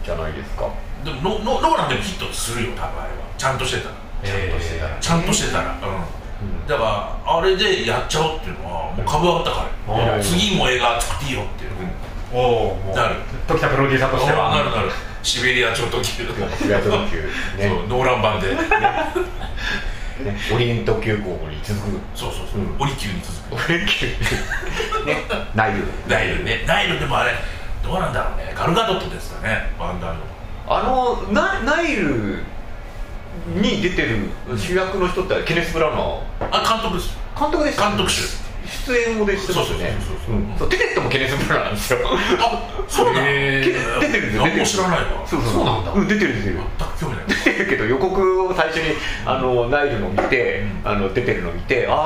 [0.04, 0.68] じゃないですか、
[1.04, 3.16] でもノノノーランでもヒットするよ多分あれは。
[3.38, 3.94] ちゃんとしてたら。
[4.24, 4.96] ちゃんとしてたら。
[5.00, 5.64] ちゃんとしてたら。
[5.64, 6.25] うん
[6.68, 6.82] だか
[7.24, 10.22] らあれでやっちゃおうっていうのはもう株上がったから、うん。
[10.22, 11.70] 次も映画作っていいよっていう、
[12.32, 13.16] おおなる。
[13.46, 14.50] 時田プロデューサーとしては。
[14.50, 14.90] なるなる。
[15.22, 16.04] シベリア超特急。
[16.04, 17.22] シベリア超特急。
[17.22, 18.54] ねそうノーラン版で。
[18.54, 18.60] ね。
[20.54, 21.98] オリエント急行に続く。
[22.14, 22.76] そうそうそう、うん。
[22.80, 23.64] オリキューに続く。
[23.64, 24.06] オリエント急
[25.06, 25.22] ね。
[25.54, 25.84] ナイル。
[26.08, 26.64] ナイルね。
[26.66, 27.32] ナイルでもあれ
[27.82, 28.52] どうなんだろうね。
[28.56, 29.72] ガルガドットですかね。
[29.78, 30.20] バンダーの
[30.68, 32.42] あのナナイル
[33.46, 36.18] に出てる主役の人ってケネス・ブラウナー？
[36.50, 37.16] あ監督です。
[37.38, 39.94] 監督です監督主出演もでしてますよね。
[40.00, 40.38] そうそうそうそうう。
[40.40, 40.58] ん。
[40.58, 41.98] そうテネットもケネス・ブラウナーなんですよ。
[42.02, 45.06] あそうなん 出てるんですよ出てる何も知らないわ。
[45.26, 45.64] そうそう。
[45.64, 45.92] なんだ。
[45.92, 47.26] うん出てる出てる全く興味ない。
[47.44, 50.90] 出てるけど予告を最初にあのナイルの見て、うん。
[50.90, 51.96] あの出てるの見てああ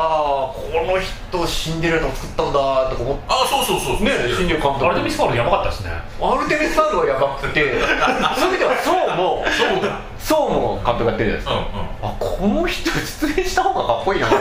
[0.52, 3.22] この人シンデレラ作ったんだとか思って。
[3.28, 4.84] あそうそうそうね新入監督。
[4.84, 5.90] アルテミスファールやばかったですね。
[6.20, 7.60] アルテミスファールはやばくて。
[8.36, 9.96] そういう意味ではそうもそうだ
[10.30, 11.66] そうも監督やってるじゃないですか、うんうん。
[12.06, 14.32] あこの人出演した方がかっこいいなうん。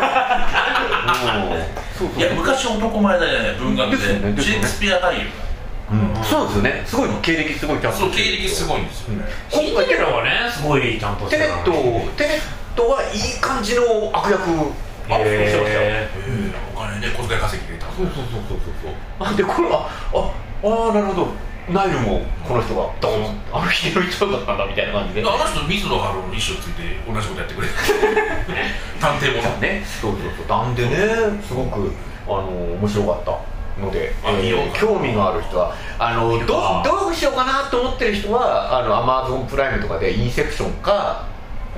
[1.97, 3.97] そうそういや昔男前でね文学で。
[3.97, 5.25] でシェイクスピア俳優
[5.89, 6.23] うん。
[6.23, 6.84] そうですよね。
[6.86, 9.25] すごい経歴すごいちゃんとそう経歴すごいんですよね。
[9.49, 11.71] シンデレラはねすごいちゃんとテネット
[12.15, 13.82] テネッ人はいい感じの
[14.13, 14.41] 悪役
[15.10, 15.63] あしてましたよ。
[15.65, 18.93] へえーお金ね小遣い稼ぎでたそうそうそうそうそう。
[19.19, 22.89] あでこれあああなるほどナイルもこの人が。
[22.99, 25.21] ドーンあのヒデの一番だったんだみたいな感じで。
[25.21, 27.67] あの人水野晴郎の衣装ついて同じことやってくれ。
[27.67, 27.73] る
[28.99, 29.49] 探偵もの。
[29.58, 29.84] ね。
[29.86, 30.47] そうそうそう。
[30.47, 30.97] なんでね。
[31.47, 31.93] すごく
[32.27, 41.25] あの面白かったので、あ見よう興味がある人はあのどかどうしようかなと思ってる人はあのアマゾンプライムとかでインセプションか、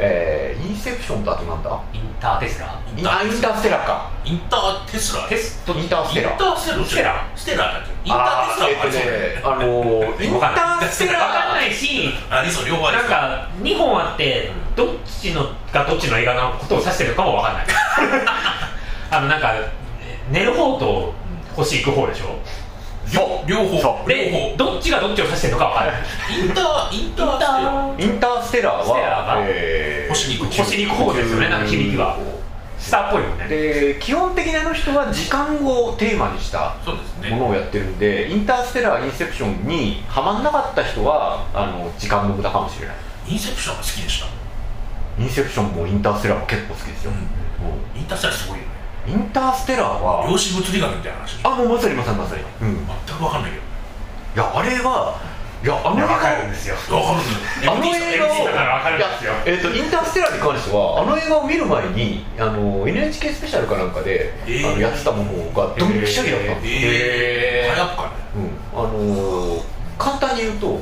[0.03, 1.69] えーインセプションとあとなんだ？
[1.93, 4.09] インターテスラインあインターステラか。
[4.25, 5.73] インターテスラテスト。
[5.73, 7.91] インターステラインターステラステラステラだっけ？
[8.09, 12.65] インターテスラえっとねあの インターステラわかんないしありそう。
[12.67, 17.65] 両方なんか2本あってどっちのがどっちの映画のことを指してるかもわかんない。
[19.11, 19.53] あのなんか
[20.31, 21.13] 寝る方と
[21.55, 22.39] 星行く方でしょ？
[23.13, 23.81] 両方。
[23.81, 24.09] そう。
[24.09, 26.01] 両で方どっちがどっちを指してるのかわかんない。
[26.39, 32.17] インターインターステラインターステラー星に行く星に行く方ですよねなんか響きは。
[32.77, 33.47] スターっぽいよね。
[33.47, 37.29] で基本的にあの人は時間をテーマにしたそうですね。
[37.29, 42.95] ものをやってるんで、インターステラーインセプションにはまんなかった人はあの時間の無駄かもしれない。
[43.27, 44.27] インセプションが好きでした。
[45.19, 47.11] インセプションもインターステラーも結構好きですよ、
[47.95, 48.71] インターステラすごいよね
[49.07, 51.39] インターステラーは量子物理学みたいな話。
[51.43, 53.57] あもうまさにまさにまさに、うん、い全く分かんないけ
[54.39, 55.19] やあれは
[55.63, 56.75] いやあの映画わかるんですよ。
[56.89, 59.11] ど分かるんあの映画をいや
[59.45, 64.71] えー、とインターステラーに関してはあの映画を見る前にあの NHK スペシャルかなんかで、えー。
[64.71, 66.59] あのやってたものがドンピシャリだった。
[66.59, 68.09] んですよ、えー、早くかね。
[68.35, 68.79] うん。
[68.79, 69.61] あのー
[69.99, 70.79] 簡単に言うと、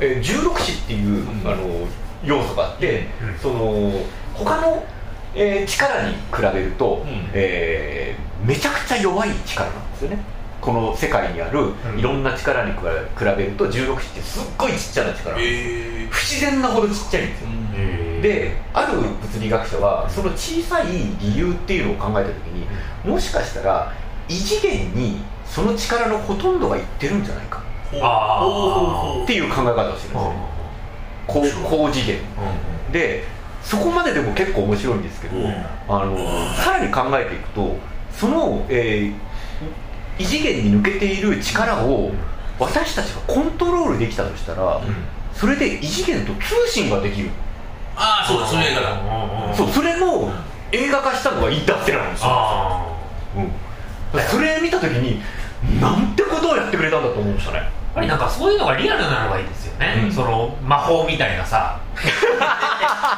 [0.00, 1.48] えー、16子っていう、うん。
[1.48, 1.86] あのー
[2.24, 3.38] 要素があって、うん。
[3.38, 3.92] その
[4.34, 4.84] 他の、
[5.34, 7.30] えー力に比べると、ん。
[7.32, 10.18] えーめちゃくちゃ弱い力なんですよね。
[10.60, 11.98] この世界にあるうん。
[11.98, 20.86] いろんな力に比べると16子ってすっごいちっちゃな力、え不自然なほどちっちゃいんですよ、ー、である物理学者はその小さい
[21.20, 22.66] 理由っていうのを考えた時に
[23.04, 23.92] もしかしたら
[24.28, 27.62] 異次元にその力のほとんどがいってるんじゃないか。
[29.24, 30.32] っていう考え方をしてるん
[31.44, 31.68] ですよ。
[31.68, 32.18] 高次元。
[32.92, 33.24] で
[33.68, 35.46] そこまででも結構面白いんですけど、うん。
[35.88, 36.16] あの
[36.54, 37.76] さらに考えていくと
[38.12, 39.28] その、えー
[40.18, 42.10] 異次元に抜けている力を
[42.58, 44.80] 私たちがコントロールできたとしたら、
[45.32, 47.30] それで異次元と通信ができる、
[47.94, 50.32] ああそうだそういう映画だそうそれも
[50.72, 52.96] 映画化したのがインターステラーなんですよ、あ
[53.36, 55.22] うん、それ見た時に
[55.80, 57.58] なんてことをやってくれたんだと思いましたね。
[57.58, 60.12] やっぱりなんかそういうのがリアルなのがいいですよね、うん。
[60.12, 61.80] その魔法みたいなさ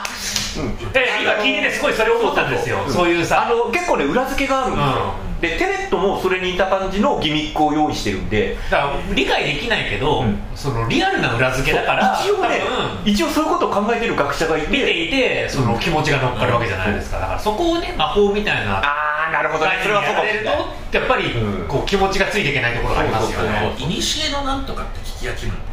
[0.60, 2.78] うんで今聞いててすごいそれ思ったんですよ。
[2.88, 3.46] そういうさ。
[3.46, 8.56] あの結構ね裏付けがあるんですよ、でテネットもそれに似た感じのギミックを用意してるんで。
[8.70, 10.38] だから理解できないけど、うん。
[10.54, 12.60] そのリアルな裏付けだから一応ね
[13.04, 14.68] 一応そういうことを考えてる学者がいて。
[14.68, 17.18] 見ていてその気持ちが乗っかるわけじゃないですか。
[17.18, 19.72] だからそこをね魔法みたいなああなるほどね。
[19.84, 20.44] 概念にやられる
[20.92, 21.68] とやっぱりうん。
[21.68, 23.74] こう気持ちがついていけないところがありますよね。
[23.78, 25.56] いにしえのなんとかって聞き飽きるんだ。
[25.56, 25.69] よね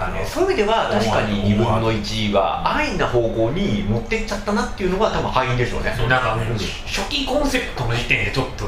[0.00, 5.94] あのそういう意味では確かに2分の1は安易な方向に持ってっちゃったなっていうのが多分敗因でしょうね。
[6.08, 6.56] なんかうん。
[6.56, 8.64] 初期コンセプトの時点でちょっと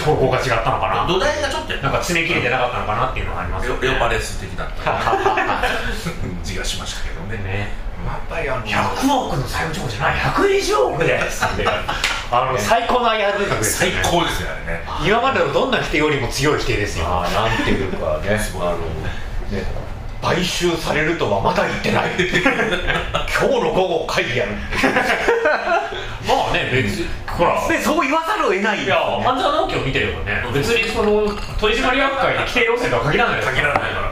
[0.00, 1.06] 方向が違ったのかな？
[1.06, 3.82] 土台がちょっとなんか詰め切れてなかったのかなっていうのがありますよね。
[3.82, 5.62] レオパレス的だった
[6.42, 7.36] 気がしましたけどね。
[7.44, 7.68] ね
[8.06, 11.20] やっぱりあの100億の債務超じゃない？120億で。
[12.32, 13.92] あの最高のアイアルですね。
[14.02, 14.80] 高ですよね。
[15.04, 17.04] 今までのどんな否定よりも強い否定ですよ。
[17.04, 18.38] なんていうかね。
[18.40, 18.68] すごい。
[18.68, 19.85] あのね
[20.26, 22.10] 買収されるとはまだ言ってない。
[23.30, 24.50] 今日の午後会議やる。
[26.26, 27.62] まあね別にほら。
[27.68, 28.82] でそう言わざるを得ない。
[28.82, 33.40] いや半沢直樹を見てればね別にその取締役会で規定要請とは限らない。
[33.40, 34.10] 限らないから。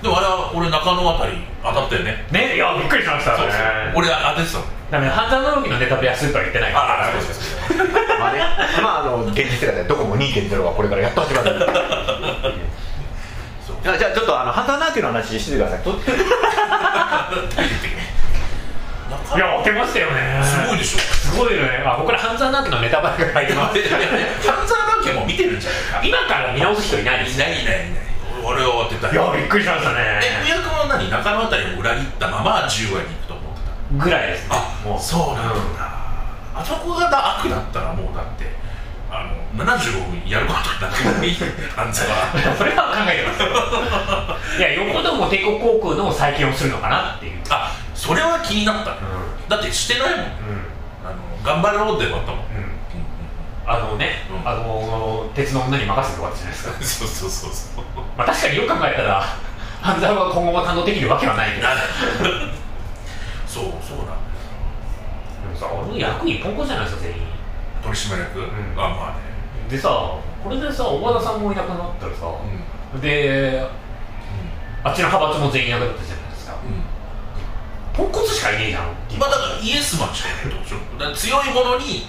[0.00, 2.24] でもあれは俺中野あたり当たったよね。
[2.30, 3.32] ねいやびっくりしました。
[3.32, 3.38] ね
[3.94, 5.00] 俺当ててたのだ。
[5.00, 7.58] め半沢直樹のネタ部屋スーパー言ってないああそうです。
[8.18, 8.40] まあね。
[8.82, 12.61] まああの現実世界でドコモ2.0がこれからやっと始まる
[13.84, 15.80] あじゃあちょっとあの半沢直樹の話しててください。
[15.80, 15.90] と
[19.34, 20.40] いや当てましたよね。
[20.44, 20.98] すごいでしょ。
[20.98, 21.82] すごいよね。
[21.84, 23.78] あ僕ら半沢直樹のネタバレが入ってます。
[24.46, 26.00] 半沢直樹はもう見てるんじゃないか。
[26.02, 27.76] 今から見直す人いないですいないいないいない。
[28.44, 29.14] 俺は当てたい。
[29.14, 30.20] やびっくりしましたね。
[30.22, 31.10] え宮君は何？
[31.10, 33.60] 中野あたりを裏切ったまま10話に行くと思って
[33.98, 34.04] た。
[34.04, 35.00] ぐらいですねもう。
[35.00, 35.88] そうなんだ、
[36.54, 38.44] あそこがだ悪だったらもうだって
[39.56, 41.34] 75分やることになってもいい
[41.76, 42.88] 半沢それは。
[42.92, 47.32] 考えてますよいやよほども帝国航空の再建をするのかなっていう。
[47.50, 48.94] あそれは気になった、う
[49.48, 50.18] だってしてないもん。
[50.18, 50.28] んうん。
[51.04, 52.72] あの頑張ろうってよかったもん、うん。
[53.66, 54.48] あのね、うん。
[54.48, 57.84] あの鉄の女に任せてるわけじゃないですか、そうそうそうそう。
[58.16, 59.22] まあ、確かによく考えたら
[59.80, 61.68] 半沢が今後も担当できるわけはないけど。
[63.46, 65.86] そうそうなんだよ。
[65.86, 67.18] の役員ポンコツじゃないですか全員。
[67.82, 68.44] 取締役、ん。
[68.76, 69.31] あまあね
[69.72, 69.88] でさ
[70.44, 72.26] これでさ小田さんもいなくなったらさ、
[72.94, 73.66] うで
[74.84, 76.52] あっちの派閥も全員いなくなったじゃないですか。
[76.52, 76.82] んうん。
[77.94, 78.84] ポンコツしかいねえじゃん。
[79.18, 80.32] まあだからイエスマンしかい
[81.00, 82.04] ないと強いものに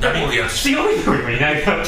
[0.00, 1.84] なびくやつ強いのにもいないから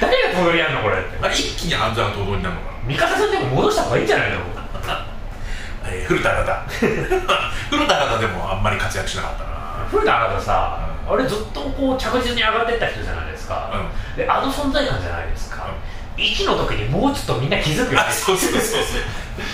[0.00, 2.78] 誰が頭取やんのこれあれ一気に半沢東堂になるのかな。
[2.88, 4.38] 味方さんでも戻した方がいいんじゃないの？
[5.90, 6.96] えー古田新太。
[7.76, 9.50] 古田新太でもあんまり活躍しなかったな。
[9.90, 10.78] 古田新太さ、
[11.10, 13.70] あれずっとこう着実に上がってった人じゃないですか、
[14.16, 15.74] であの存在感じゃないですか、
[16.16, 18.06] 1の時にもうちょっとみんな気づくよね。
[18.08, 18.82] あそうそうそうそう。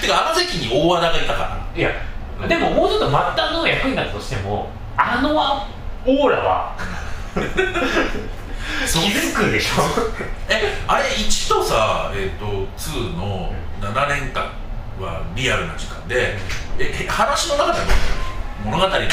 [0.00, 1.66] てかあの席に大和田がいたから。
[1.74, 1.90] いや
[2.48, 5.30] でももうちょっと末端の役になったとしてもあの
[6.04, 6.76] オーラは
[7.34, 7.40] 気
[8.98, 9.82] づくでしょ。
[10.48, 12.46] えあれ1とさ、えー、と
[12.76, 14.50] 2の7年間
[15.00, 16.36] はリアルな時間で
[16.78, 17.86] え話の中では
[18.64, 19.08] どうなの物語に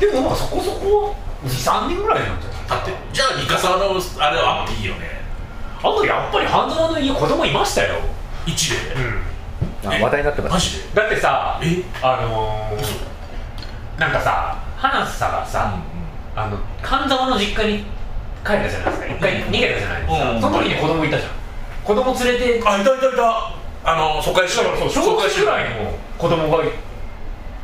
[0.00, 3.74] でもまあそこそこ23年ぐらいなんじゃない立ってるじゃあ三笠の
[4.24, 5.22] あれはあっていいよね。
[5.78, 7.96] あとやっぱり半沢の家子供いましたよ、
[8.46, 8.70] 1
[9.82, 10.52] で、あ話題になってます。
[10.52, 11.00] マジで？
[11.00, 11.82] だってさえ？
[12.02, 12.94] あのー嘘。
[13.98, 15.74] なんかさ花さがさ、
[16.34, 17.78] あの神沢の実家に
[18.44, 19.06] 帰ったじゃないですか。
[19.06, 20.40] 一回逃げたじゃないですか、うん。
[20.40, 21.30] その時に子供いたじゃん。
[21.84, 22.62] 子供連れて。
[22.64, 23.52] あいたいたいた。
[23.84, 26.64] あの疎開しだからそう小学生ぐらいの子供が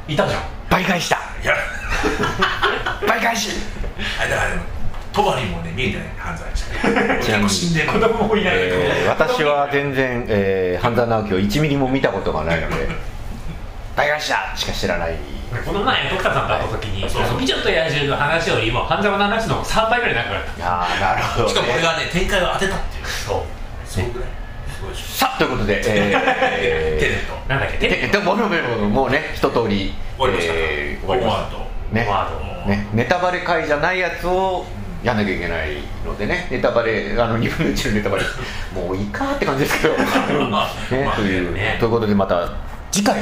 [0.08, 0.42] いたじゃん。
[0.70, 1.18] 倍返した。
[1.42, 1.54] いや。
[3.06, 3.50] 倍返し。
[4.20, 4.50] あれだから
[5.18, 12.88] トバリンもね見えてない犯罪者 ちな死んでる子供もいない、えー私は全然、えー、半沢直樹を1ミリも見たことがないので
[13.96, 15.16] 倍返しだしか知らない。
[15.64, 17.24] この前徳田さんと会った時に「そう。
[17.26, 20.66] そう美女と野獣」の話よりも半沢の話の3倍ぐらい長くなった。
[20.66, 23.06] ああなるほど、ね、しかも俺がね展開を当てたっていう。
[23.06, 23.88] そう。
[23.90, 24.12] そう。
[24.12, 24.28] ぐらい
[24.94, 27.52] さあということで、ょ テネえット。
[27.52, 28.46] なんだっけー、ででもも
[28.88, 30.52] もうね一通り終わりました。
[30.52, 31.34] かえー終わりまし
[31.96, 32.72] オマートた。
[32.72, 32.76] ね。
[32.76, 32.86] ね。
[32.92, 34.64] ネタバレ回じゃないやつを
[35.02, 38.24] やんなきゃいけないのでねネタバレあの2分の1のネタバレ
[38.74, 40.04] もういいかって感じですけど、ね
[40.50, 40.70] まあ
[41.16, 41.76] という、ね。
[41.78, 42.48] ということでまた
[42.90, 43.20] 次回、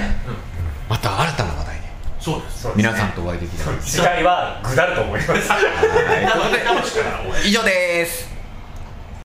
[0.89, 1.83] また新たな話題で。
[2.21, 2.69] そうです。
[2.75, 5.53] 皆さんとお会いできたら、次回はぐだると思います。
[7.45, 8.36] 以上です